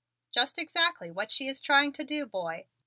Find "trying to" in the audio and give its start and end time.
1.61-2.03